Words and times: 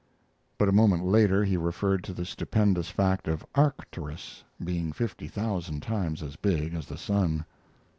But 0.57 0.67
a 0.67 0.71
moment 0.71 1.05
later 1.05 1.43
he 1.43 1.57
referred 1.57 2.03
to 2.05 2.13
the 2.15 2.25
stupendous 2.25 2.89
fact 2.89 3.27
of 3.27 3.45
Arcturus 3.53 4.43
being 4.65 4.93
fifty 4.93 5.27
thousand 5.27 5.81
times 5.83 6.23
as 6.23 6.35
big 6.37 6.73
as 6.73 6.87
the 6.87 6.97
sun. 6.97 7.45